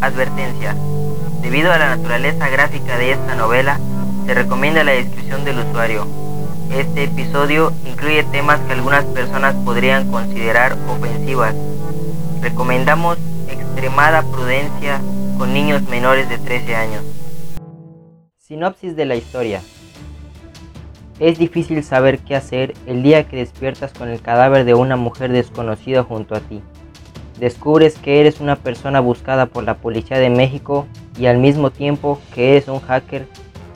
[0.00, 0.76] Advertencia.
[1.40, 3.80] Debido a la naturaleza gráfica de esta novela,
[4.24, 6.06] se recomienda la descripción del usuario.
[6.70, 11.56] Este episodio incluye temas que algunas personas podrían considerar ofensivas.
[12.40, 15.00] Recomendamos extremada prudencia
[15.38, 17.04] con niños menores de 13 años.
[18.38, 19.60] Sinopsis de la historia.
[21.18, 25.32] Es difícil saber qué hacer el día que despiertas con el cadáver de una mujer
[25.32, 26.62] desconocida junto a ti.
[27.42, 30.86] Descubres que eres una persona buscada por la Policía de México
[31.18, 33.26] y al mismo tiempo que eres un hacker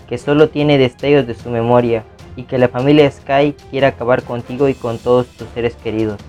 [0.08, 2.04] que solo tiene destellos de su memoria
[2.36, 6.20] y que la familia Sky quiere acabar contigo y con todos tus seres queridos.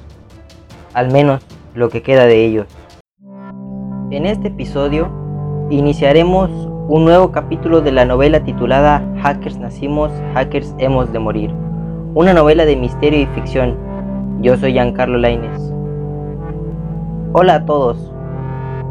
[0.95, 2.65] Al menos lo que queda de ellos.
[4.09, 5.07] En este episodio
[5.69, 6.49] iniciaremos
[6.89, 11.51] un nuevo capítulo de la novela titulada Hackers nacimos, hackers hemos de morir.
[12.15, 13.77] Una novela de misterio y ficción.
[14.41, 15.76] Yo soy Giancarlo Laines.
[17.33, 17.97] Hola a todos.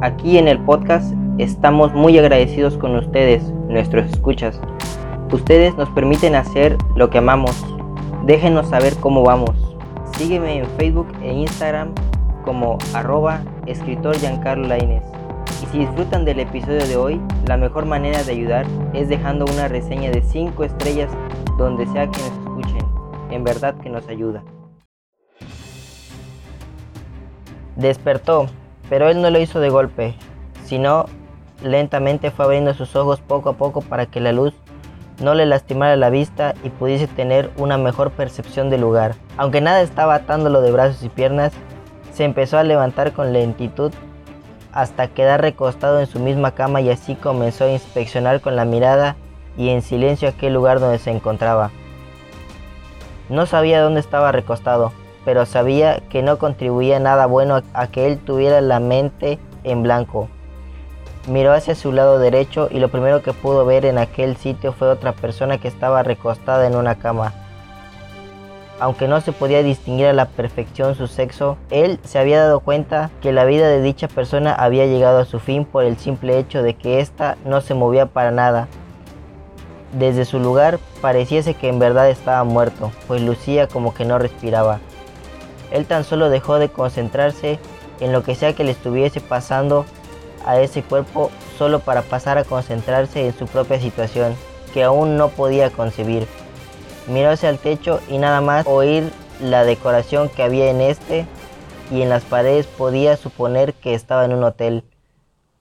[0.03, 4.61] Aquí en el podcast estamos muy agradecidos con ustedes, nuestros escuchas.
[5.33, 7.65] Ustedes nos permiten hacer lo que amamos.
[8.27, 9.75] Déjenos saber cómo vamos.
[10.19, 11.95] Sígueme en Facebook e Instagram
[12.45, 14.15] como arroba escritor.
[14.17, 19.67] Y si disfrutan del episodio de hoy, la mejor manera de ayudar es dejando una
[19.67, 21.11] reseña de 5 estrellas
[21.57, 22.87] donde sea que nos escuchen.
[23.31, 24.45] En verdad que nos ayuda.
[27.77, 28.47] Despertó,
[28.89, 30.15] pero él no lo hizo de golpe,
[30.65, 31.07] sino
[31.63, 34.55] lentamente fue abriendo sus ojos poco a poco para que la luz
[35.23, 39.15] no le lastimara la vista y pudiese tener una mejor percepción del lugar.
[39.37, 41.53] Aunque nada estaba atándolo de brazos y piernas,
[42.13, 43.93] se empezó a levantar con lentitud
[44.73, 49.17] hasta quedar recostado en su misma cama y así comenzó a inspeccionar con la mirada
[49.57, 51.71] y en silencio aquel lugar donde se encontraba.
[53.31, 54.93] No sabía dónde estaba recostado,
[55.27, 60.29] pero sabía que no contribuía nada bueno a que él tuviera la mente en blanco.
[61.27, 64.89] Miró hacia su lado derecho y lo primero que pudo ver en aquel sitio fue
[64.89, 67.35] otra persona que estaba recostada en una cama.
[68.79, 73.11] Aunque no se podía distinguir a la perfección su sexo, él se había dado cuenta
[73.21, 76.63] que la vida de dicha persona había llegado a su fin por el simple hecho
[76.63, 78.69] de que ésta no se movía para nada.
[79.93, 84.79] Desde su lugar pareciese que en verdad estaba muerto, pues lucía como que no respiraba.
[85.71, 87.59] Él tan solo dejó de concentrarse
[88.01, 89.87] en lo que sea que le estuviese pasando
[90.45, 94.35] a ese cuerpo solo para pasar a concentrarse en su propia situación,
[94.73, 96.27] que aún no podía concebir.
[97.09, 101.27] Miró hacia el techo y nada más oír la decoración que había en este
[101.91, 104.85] y en las paredes podía suponer que estaba en un hotel.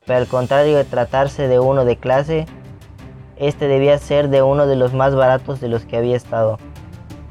[0.06, 2.46] Pero al contrario de tratarse de uno de clase,
[3.38, 6.58] este debía ser de uno de los más baratos de los que había estado.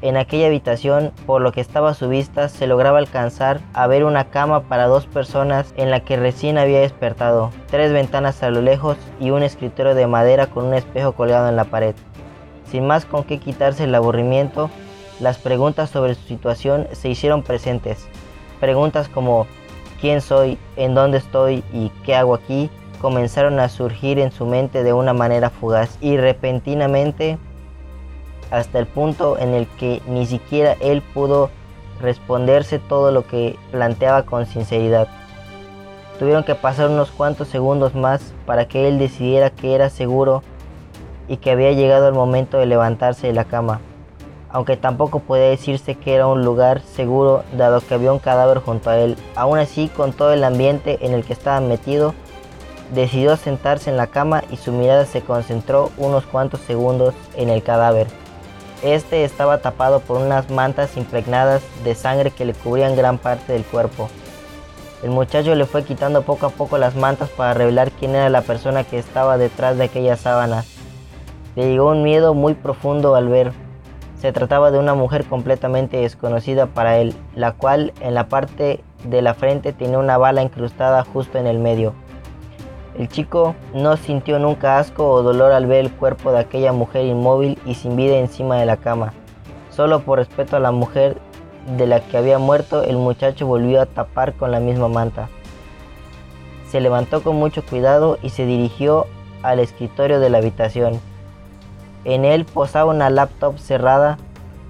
[0.01, 4.03] En aquella habitación, por lo que estaba a su vista, se lograba alcanzar a ver
[4.03, 8.61] una cama para dos personas en la que recién había despertado, tres ventanas a lo
[8.61, 11.95] lejos y un escritorio de madera con un espejo colgado en la pared.
[12.69, 14.69] Sin más con qué quitarse el aburrimiento,
[15.19, 18.07] las preguntas sobre su situación se hicieron presentes.
[18.59, 19.47] Preguntas como
[20.01, 20.57] ¿quién soy?
[20.75, 21.63] ¿En dónde estoy?
[21.71, 22.69] ¿Y qué hago aquí?
[23.05, 27.37] comenzaron a surgir en su mente de una manera fugaz y repentinamente
[28.55, 31.49] hasta el punto en el que ni siquiera él pudo
[31.99, 35.07] responderse todo lo que planteaba con sinceridad.
[36.19, 40.41] Tuvieron que pasar unos cuantos segundos más para que él decidiera que era seguro
[41.27, 43.81] y que había llegado el momento de levantarse de la cama,
[44.49, 48.89] aunque tampoco podía decirse que era un lugar seguro dado que había un cadáver junto
[48.89, 49.17] a él.
[49.35, 52.13] Aún así, con todo el ambiente en el que estaba metido,
[52.93, 57.61] decidió sentarse en la cama y su mirada se concentró unos cuantos segundos en el
[57.61, 58.07] cadáver.
[58.85, 63.63] Este estaba tapado por unas mantas impregnadas de sangre que le cubrían gran parte del
[63.63, 64.09] cuerpo.
[65.01, 68.43] El muchacho le fue quitando poco a poco las mantas para revelar quién era la
[68.43, 70.67] persona que estaba detrás de aquellas sábanas.
[71.55, 73.53] Le llegó un miedo muy profundo al ver.
[74.21, 79.23] Se trataba de una mujer completamente desconocida para él, la cual en la parte de
[79.23, 81.95] la frente tenía una bala incrustada justo en el medio.
[82.97, 87.05] El chico no sintió nunca asco o dolor al ver el cuerpo de aquella mujer
[87.05, 89.13] inmóvil y sin vida encima de la cama.
[89.69, 91.17] Solo por respeto a la mujer
[91.77, 95.27] de la que había muerto, el muchacho volvió a tapar con la misma manta.
[96.69, 99.07] Se levantó con mucho cuidado y se dirigió
[99.43, 101.01] al escritorio de la habitación.
[102.05, 104.17] En él posaba una laptop cerrada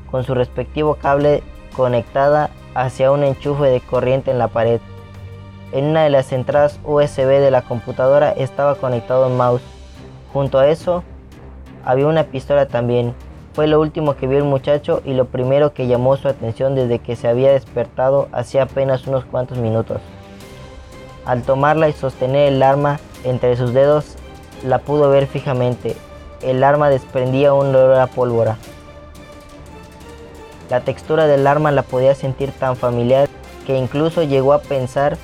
[0.09, 1.43] con su respectivo cable
[1.75, 4.81] conectada hacia un enchufe de corriente en la pared.
[5.71, 9.63] En una de las entradas USB de la computadora estaba conectado un mouse.
[10.31, 11.03] Junto a eso
[11.83, 13.13] había una pistola también.
[13.53, 16.99] Fue lo último que vio el muchacho y lo primero que llamó su atención desde
[16.99, 20.01] que se había despertado hacía apenas unos cuantos minutos.
[21.25, 24.15] Al tomarla y sostener el arma entre sus dedos,
[24.63, 25.95] la pudo ver fijamente.
[26.41, 28.57] El arma desprendía un olor a pólvora.
[30.69, 33.29] La textura del arma la podía sentir tan familiar
[33.65, 35.17] que incluso llegó a pensar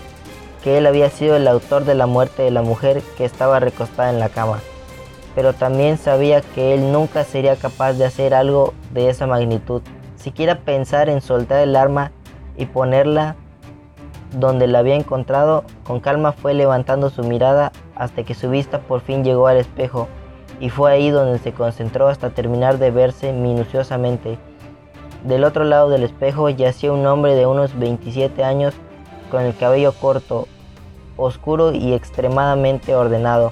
[0.64, 4.10] que él había sido el autor de la muerte de la mujer que estaba recostada
[4.10, 4.60] en la cama.
[5.36, 9.82] Pero también sabía que él nunca sería capaz de hacer algo de esa magnitud.
[10.16, 12.12] Siquiera pensar en soltar el arma
[12.58, 13.36] y ponerla
[14.38, 19.02] donde la había encontrado, con calma fue levantando su mirada hasta que su vista por
[19.02, 20.08] fin llegó al espejo
[20.60, 24.38] y fue ahí donde se concentró hasta terminar de verse minuciosamente.
[25.26, 28.74] Del otro lado del espejo yacía un hombre de unos 27 años
[29.32, 30.48] con el cabello corto,
[31.16, 33.52] oscuro y extremadamente ordenado.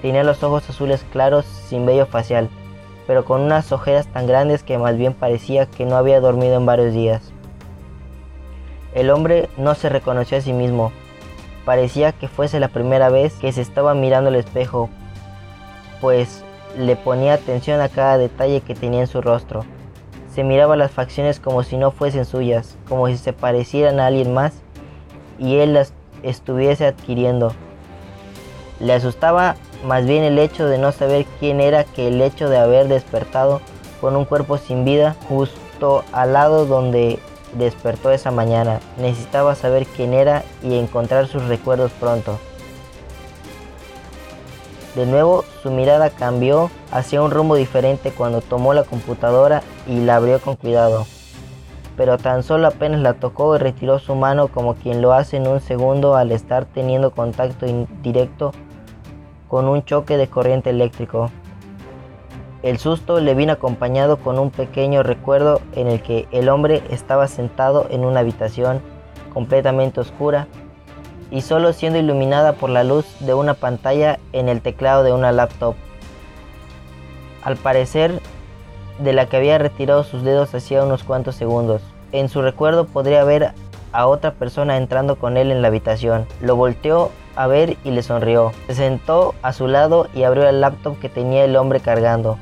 [0.00, 2.48] Tenía los ojos azules claros sin vello facial,
[3.06, 6.66] pero con unas ojeras tan grandes que más bien parecía que no había dormido en
[6.66, 7.32] varios días.
[8.94, 10.92] El hombre no se reconoció a sí mismo.
[11.64, 14.88] Parecía que fuese la primera vez que se estaba mirando al espejo,
[16.00, 16.44] pues
[16.76, 19.64] le ponía atención a cada detalle que tenía en su rostro.
[20.32, 24.32] Se miraba las facciones como si no fuesen suyas, como si se parecieran a alguien
[24.32, 24.62] más
[25.38, 25.92] y él las
[26.22, 27.52] estuviese adquiriendo.
[28.80, 32.58] Le asustaba más bien el hecho de no saber quién era que el hecho de
[32.58, 33.60] haber despertado
[34.00, 37.18] con un cuerpo sin vida justo al lado donde
[37.54, 38.80] despertó esa mañana.
[38.98, 42.38] Necesitaba saber quién era y encontrar sus recuerdos pronto.
[44.94, 50.16] De nuevo, su mirada cambió hacia un rumbo diferente cuando tomó la computadora y la
[50.16, 51.06] abrió con cuidado
[51.98, 55.48] pero tan solo apenas la tocó y retiró su mano como quien lo hace en
[55.48, 58.52] un segundo al estar teniendo contacto indirecto
[59.48, 61.28] con un choque de corriente eléctrico.
[62.62, 67.26] El susto le vino acompañado con un pequeño recuerdo en el que el hombre estaba
[67.26, 68.80] sentado en una habitación
[69.34, 70.46] completamente oscura
[71.32, 75.32] y solo siendo iluminada por la luz de una pantalla en el teclado de una
[75.32, 75.74] laptop.
[77.42, 78.20] Al parecer
[78.98, 81.82] de la que había retirado sus dedos hacía unos cuantos segundos.
[82.12, 83.52] En su recuerdo podría ver
[83.92, 86.26] a otra persona entrando con él en la habitación.
[86.40, 88.52] Lo volteó a ver y le sonrió.
[88.66, 92.38] Se sentó a su lado y abrió el laptop que tenía el hombre cargando.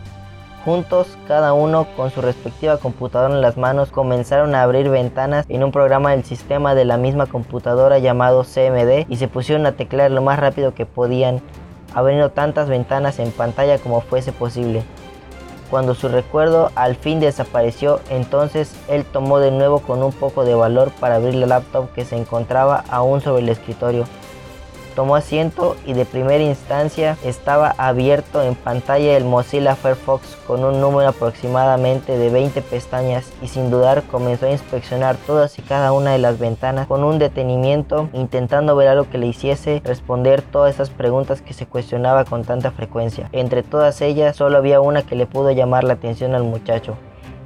[0.64, 5.62] Juntos, cada uno con su respectiva computadora en las manos, comenzaron a abrir ventanas en
[5.62, 10.10] un programa del sistema de la misma computadora llamado CMD y se pusieron a teclear
[10.10, 11.40] lo más rápido que podían,
[11.94, 14.82] abriendo tantas ventanas en pantalla como fuese posible.
[15.70, 20.54] Cuando su recuerdo al fin desapareció, entonces él tomó de nuevo con un poco de
[20.54, 24.04] valor para abrir la laptop que se encontraba aún sobre el escritorio
[24.96, 30.80] tomó asiento y de primera instancia estaba abierto en pantalla el Mozilla Firefox con un
[30.80, 36.12] número aproximadamente de 20 pestañas y sin dudar comenzó a inspeccionar todas y cada una
[36.12, 40.90] de las ventanas con un detenimiento intentando ver algo que le hiciese responder todas esas
[40.90, 43.28] preguntas que se cuestionaba con tanta frecuencia.
[43.32, 46.96] Entre todas ellas solo había una que le pudo llamar la atención al muchacho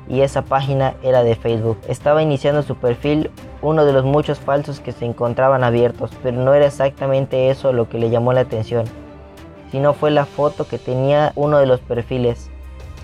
[0.08, 1.78] y esa página era de Facebook.
[1.88, 3.30] Estaba iniciando su perfil
[3.62, 7.88] uno de los muchos falsos que se encontraban abiertos, pero no era exactamente eso lo
[7.88, 8.84] que le llamó la atención,
[9.70, 12.50] sino fue la foto que tenía uno de los perfiles.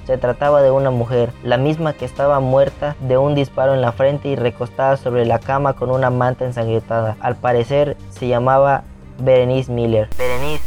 [0.06, 3.93] Se trataba de una mujer, la misma que estaba muerta de un disparo en la
[3.93, 7.17] frente y recostada sobre la cama con una manta ensangrentada.
[7.20, 8.85] Al parecer se llamaba
[9.19, 10.08] Berenice Miller.
[10.17, 10.62] Berenice,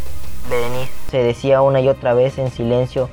[0.50, 3.10] Berenice, se decía una y otra vez en silencio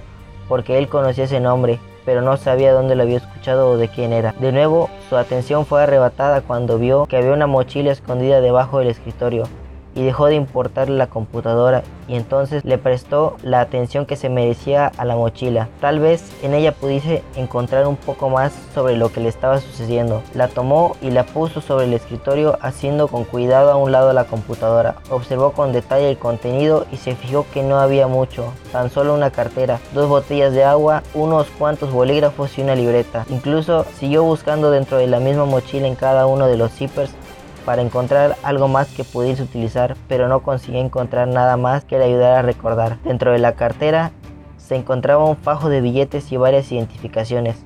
[0.48, 4.14] porque él conocía ese nombre, pero no sabía dónde lo había escuchado o de quién
[4.14, 4.32] era.
[4.40, 8.88] De nuevo, su atención fue arrebatada cuando vio que había una mochila escondida debajo del
[8.88, 9.44] escritorio
[9.96, 14.92] y dejó de importarle la computadora y entonces le prestó la atención que se merecía
[14.96, 15.68] a la mochila.
[15.80, 20.22] Tal vez en ella pudiese encontrar un poco más sobre lo que le estaba sucediendo.
[20.34, 24.24] La tomó y la puso sobre el escritorio haciendo con cuidado a un lado la
[24.24, 24.96] computadora.
[25.10, 29.30] Observó con detalle el contenido y se fijó que no había mucho, tan solo una
[29.30, 33.24] cartera, dos botellas de agua, unos cuantos bolígrafos y una libreta.
[33.30, 37.10] Incluso siguió buscando dentro de la misma mochila en cada uno de los zippers
[37.66, 42.04] para encontrar algo más que pudiese utilizar, pero no consiguió encontrar nada más que le
[42.04, 42.98] ayudara a recordar.
[43.02, 44.12] Dentro de la cartera
[44.56, 47.56] se encontraba un fajo de billetes y varias identificaciones.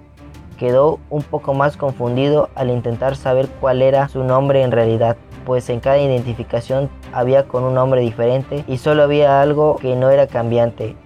[0.59, 5.69] Quedó un poco más confundido al intentar saber cuál era su nombre en realidad, pues
[5.69, 10.27] en cada identificación había con un nombre diferente y solo había algo que no era
[10.27, 10.97] cambiante,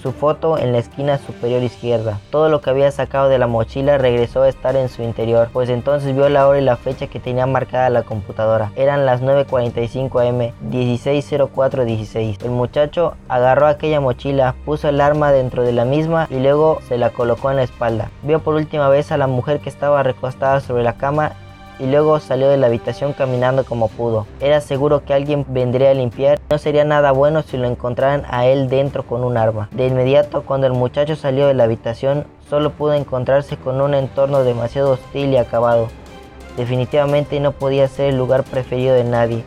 [0.00, 2.20] su foto en la esquina superior izquierda.
[2.30, 5.68] Todo lo que había sacado de la mochila regresó a estar en su interior, pues
[5.68, 8.72] entonces vio la hora y la fecha que tenía marcada la computadora.
[8.76, 12.44] Eran las 9.45 am, 16.04.16.
[12.44, 16.98] El muchacho agarró aquella mochila, puso el arma dentro de la misma y luego se
[16.98, 18.10] la colocó en la espalda.
[18.22, 21.32] Vio por última vez a la mujer que estaba recostada sobre la cama
[21.80, 24.26] y luego salió de la habitación caminando como pudo.
[24.40, 26.38] Era seguro que alguien vendría a limpiar.
[26.50, 29.68] No sería nada bueno si lo encontraran a él dentro con un arma.
[29.72, 34.44] De inmediato, cuando el muchacho salió de la habitación, solo pudo encontrarse con un entorno
[34.44, 35.88] demasiado hostil y acabado.
[36.56, 39.44] Definitivamente no podía ser el lugar preferido de nadie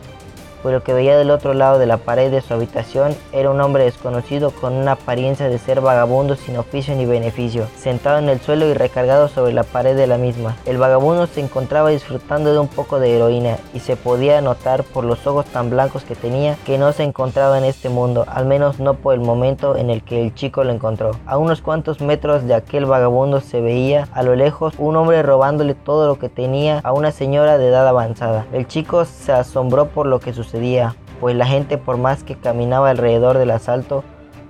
[0.64, 3.60] pues lo que veía del otro lado de la pared de su habitación era un
[3.60, 8.40] hombre desconocido con una apariencia de ser vagabundo sin oficio ni beneficio, sentado en el
[8.40, 10.56] suelo y recargado sobre la pared de la misma.
[10.64, 15.04] El vagabundo se encontraba disfrutando de un poco de heroína y se podía notar por
[15.04, 18.80] los ojos tan blancos que tenía que no se encontraba en este mundo, al menos
[18.80, 21.10] no por el momento en el que el chico lo encontró.
[21.26, 25.74] A unos cuantos metros de aquel vagabundo se veía a lo lejos un hombre robándole
[25.74, 28.46] todo lo que tenía a una señora de edad avanzada.
[28.50, 30.53] El chico se asombró por lo que sucedió
[31.20, 34.04] pues la gente por más que caminaba alrededor del asalto,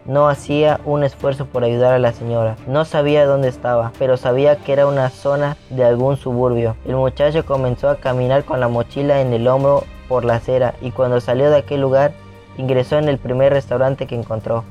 [0.06, 2.56] no hacía un esfuerzo por ayudar a la señora.
[2.66, 6.76] No sabía dónde estaba, pero sabía que era una zona de algún suburbio.
[6.84, 10.90] El muchacho comenzó a caminar con la mochila en el hombro por la acera y
[10.90, 12.12] cuando salió de aquel lugar
[12.58, 14.64] ingresó en el primer restaurante que encontró.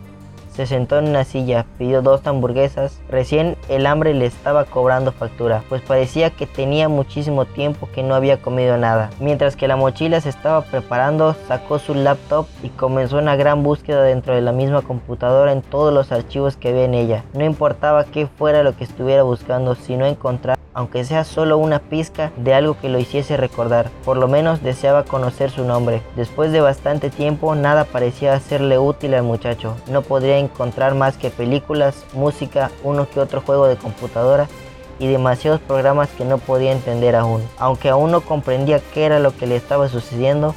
[0.53, 3.01] Se sentó en una silla, pidió dos hamburguesas.
[3.09, 8.13] Recién el hambre le estaba cobrando factura, pues parecía que tenía muchísimo tiempo que no
[8.13, 9.09] había comido nada.
[9.19, 14.03] Mientras que la mochila se estaba preparando, sacó su laptop y comenzó una gran búsqueda
[14.03, 17.23] dentro de la misma computadora en todos los archivos que había en ella.
[17.33, 22.31] No importaba qué fuera lo que estuviera buscando, sino encontrar aunque sea solo una pizca
[22.37, 23.89] de algo que lo hiciese recordar.
[24.05, 26.01] Por lo menos deseaba conocer su nombre.
[26.15, 29.75] Después de bastante tiempo, nada parecía hacerle útil al muchacho.
[29.87, 34.47] No podría encontrar más que películas, música, uno que otro juego de computadora
[34.99, 37.41] y demasiados programas que no podía entender aún.
[37.57, 40.53] Aunque aún no comprendía qué era lo que le estaba sucediendo,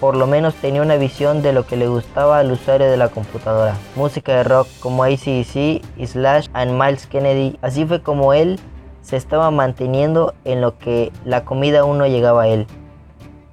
[0.00, 3.08] por lo menos tenía una visión de lo que le gustaba al usuario de la
[3.08, 3.76] computadora.
[3.96, 7.58] Música de rock como ACDC, Slash and Miles Kennedy.
[7.60, 8.58] Así fue como él
[9.02, 12.66] se estaba manteniendo en lo que la comida aún no llegaba a él,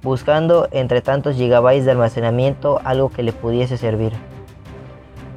[0.02, 4.12] buscando entre tantos gigabytes de almacenamiento algo que le pudiese servir.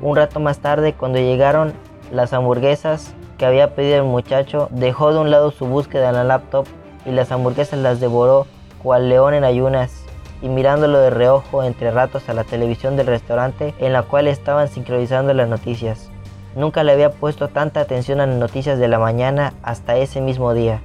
[0.01, 1.73] Un rato más tarde, cuando llegaron
[2.11, 6.23] las hamburguesas que había pedido el muchacho, dejó de un lado su búsqueda en la
[6.23, 6.65] laptop
[7.05, 8.45] y las hamburguesas las devoró
[8.83, 10.05] cual león en ayunas
[10.41, 14.67] y mirándolo de reojo entre ratos a la televisión del restaurante en la cual estaban
[14.67, 16.10] sincronizando las noticias.
[16.55, 20.53] Nunca le había puesto tanta atención a las noticias de la mañana hasta ese mismo
[20.53, 20.81] día,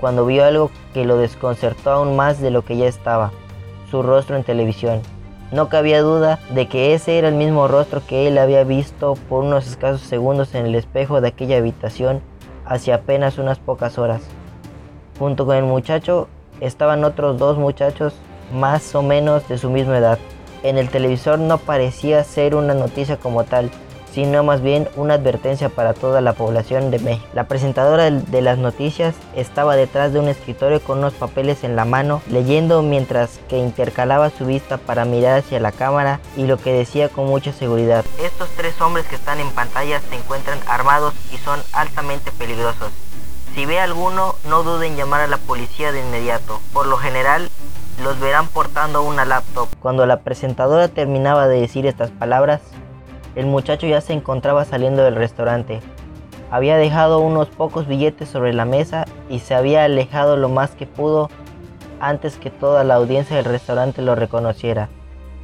[0.00, 3.32] cuando vio algo que lo desconcertó aún más de lo que ya estaba,
[3.90, 5.00] su rostro en televisión.
[5.52, 9.44] No cabía duda de que ese era el mismo rostro que él había visto por
[9.44, 12.20] unos escasos segundos en el espejo de aquella habitación
[12.66, 14.22] hace apenas unas pocas horas.
[15.18, 16.28] Junto con el muchacho
[16.60, 18.14] estaban otros dos muchachos
[18.52, 20.18] más o menos de su misma edad.
[20.62, 23.70] En el televisor no parecía ser una noticia como tal,
[24.14, 27.26] sino más bien una advertencia para toda la población de México.
[27.34, 31.84] La presentadora de las noticias estaba detrás de un escritorio con unos papeles en la
[31.84, 36.72] mano, leyendo mientras que intercalaba su vista para mirar hacia la cámara y lo que
[36.72, 38.04] decía con mucha seguridad.
[38.22, 42.92] Estos tres hombres que están en pantalla se encuentran armados y son altamente peligrosos.
[43.56, 46.60] Si ve alguno, no duden en llamar a la policía de inmediato.
[46.72, 47.50] Por lo general,
[48.02, 49.68] los verán portando una laptop.
[49.80, 52.60] Cuando la presentadora terminaba de decir estas palabras,
[53.34, 55.80] el muchacho ya se encontraba saliendo del restaurante.
[56.50, 60.86] Había dejado unos pocos billetes sobre la mesa y se había alejado lo más que
[60.86, 61.30] pudo
[62.00, 64.88] antes que toda la audiencia del restaurante lo reconociera.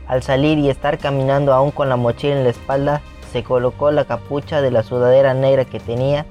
[0.07, 3.01] Al salir y estar caminando aún con la mochila en la espalda,
[3.33, 6.27] se colocó la capucha de la sudadera negra que tenía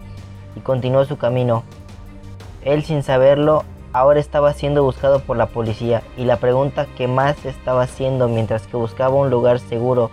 [0.56, 1.64] y continuó su camino.
[2.64, 3.64] Él sin saberlo,
[3.94, 8.68] ahora estaba siendo buscado por la policía y la pregunta que más estaba haciendo mientras
[8.68, 10.12] que buscaba un lugar seguro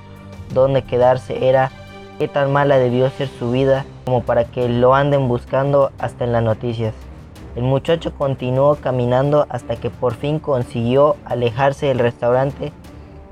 [0.53, 1.71] dónde quedarse era
[2.19, 6.33] qué tan mala debió ser su vida como para que lo anden buscando hasta en
[6.33, 6.95] las noticias.
[7.57, 12.73] El muchacho continuó caminando hasta que por fin consiguió alejarse del restaurante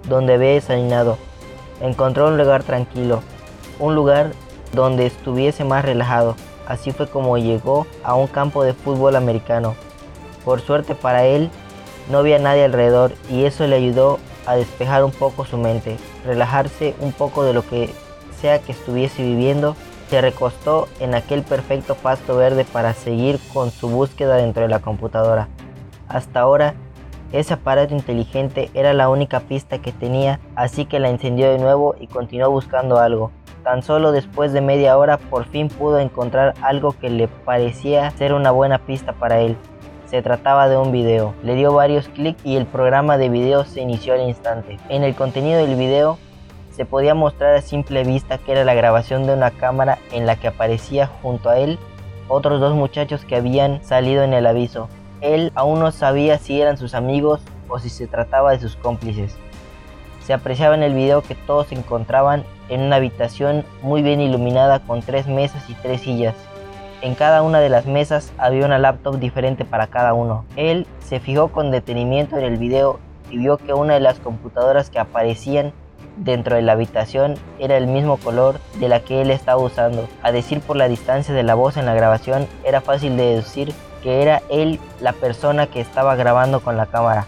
[0.08, 1.18] donde había desayunado.
[1.80, 3.22] Encontró un lugar tranquilo,
[3.78, 4.32] un lugar
[4.72, 6.36] donde estuviese más relajado.
[6.66, 9.74] Así fue como llegó a un campo de fútbol americano.
[10.44, 11.50] Por suerte para él,
[12.10, 16.94] no había nadie alrededor y eso le ayudó a despejar un poco su mente, relajarse
[17.00, 17.90] un poco de lo que
[18.40, 19.76] sea que estuviese viviendo,
[20.08, 24.80] se recostó en aquel perfecto pasto verde para seguir con su búsqueda dentro de la
[24.80, 25.48] computadora.
[26.08, 26.74] Hasta ahora,
[27.32, 31.96] ese aparato inteligente era la única pista que tenía, así que la encendió de nuevo
[31.98, 33.32] y continuó buscando algo.
[33.64, 38.34] Tan solo después de media hora por fin pudo encontrar algo que le parecía ser
[38.34, 39.56] una buena pista para él.
[40.06, 41.34] Se trataba de un video.
[41.42, 44.78] Le dio varios clics y el programa de video se inició al instante.
[44.88, 46.18] En el contenido del video
[46.70, 50.36] se podía mostrar a simple vista que era la grabación de una cámara en la
[50.36, 51.78] que aparecía junto a él
[52.28, 54.88] otros dos muchachos que habían salido en el aviso.
[55.20, 59.36] Él aún no sabía si eran sus amigos o si se trataba de sus cómplices.
[60.22, 64.80] Se apreciaba en el video que todos se encontraban en una habitación muy bien iluminada
[64.80, 66.34] con tres mesas y tres sillas.
[67.04, 70.46] En cada una de las mesas había una laptop diferente para cada uno.
[70.56, 72.98] Él se fijó con detenimiento en el video
[73.30, 75.74] y vio que una de las computadoras que aparecían
[76.16, 80.08] dentro de la habitación era el mismo color de la que él estaba usando.
[80.22, 83.74] A decir por la distancia de la voz en la grabación, era fácil de deducir
[84.02, 87.26] que era él la persona que estaba grabando con la cámara.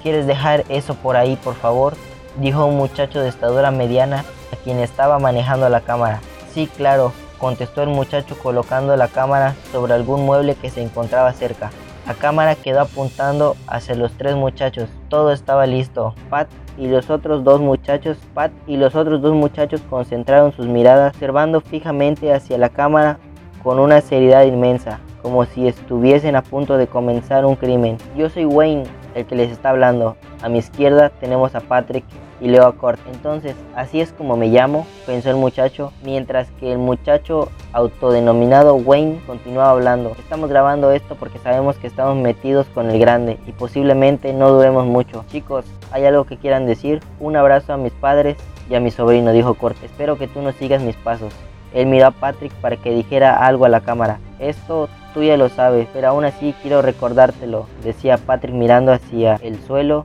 [0.00, 1.92] ¿Quieres dejar eso por ahí, por favor?
[2.38, 6.20] Dijo un muchacho de estatura mediana a quien estaba manejando la cámara.
[6.54, 11.70] Sí, claro, contestó el muchacho colocando la cámara sobre algún mueble que se encontraba cerca.
[12.06, 14.88] La cámara quedó apuntando hacia los tres muchachos.
[15.08, 16.14] Todo estaba listo.
[16.30, 21.12] Pat y los otros dos muchachos, Pat y los otros dos muchachos concentraron sus miradas
[21.14, 23.18] observando fijamente hacia la cámara
[23.62, 27.98] con una seriedad inmensa, como si estuviesen a punto de comenzar un crimen.
[28.16, 30.16] Yo soy Wayne, el que les está hablando.
[30.40, 32.04] A mi izquierda tenemos a Patrick
[32.40, 33.00] y Leo Acort.
[33.12, 39.20] Entonces, así es como me llamo, pensó el muchacho, mientras que el muchacho autodenominado Wayne
[39.26, 40.12] continuaba hablando.
[40.18, 44.86] Estamos grabando esto porque sabemos que estamos metidos con el grande y posiblemente no duremos
[44.86, 45.24] mucho.
[45.28, 47.00] Chicos, ¿hay algo que quieran decir?
[47.20, 48.36] Un abrazo a mis padres
[48.70, 49.76] y a mi sobrino, dijo Cort.
[49.82, 51.32] Espero que tú no sigas mis pasos.
[51.74, 54.20] Él miró a Patrick para que dijera algo a la cámara.
[54.38, 59.60] Esto tú ya lo sabes, pero aún así quiero recordártelo, decía Patrick mirando hacia el
[59.60, 60.04] suelo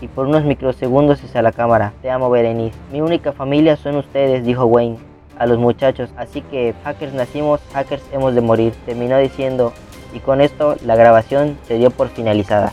[0.00, 1.92] y por unos microsegundos hacia la cámara.
[2.02, 2.76] Te amo, Berenice.
[2.92, 4.98] Mi única familia son ustedes, dijo Wayne
[5.38, 6.10] a los muchachos.
[6.16, 8.72] Así que hackers nacimos, hackers hemos de morir.
[8.86, 9.72] Terminó diciendo
[10.12, 12.72] y con esto la grabación se dio por finalizada.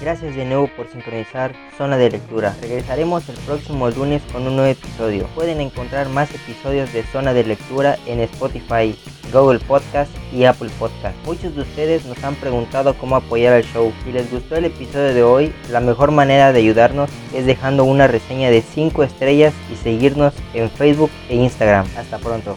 [0.00, 2.54] Gracias de nuevo por sincronizar Zona de Lectura.
[2.62, 5.26] Regresaremos el próximo lunes con un nuevo episodio.
[5.34, 8.96] Pueden encontrar más episodios de Zona de Lectura en Spotify,
[9.32, 11.16] Google Podcast y Apple Podcast.
[11.26, 13.92] Muchos de ustedes nos han preguntado cómo apoyar al show.
[14.04, 18.06] Si les gustó el episodio de hoy, la mejor manera de ayudarnos es dejando una
[18.06, 21.86] reseña de 5 estrellas y seguirnos en Facebook e Instagram.
[21.96, 22.56] Hasta pronto.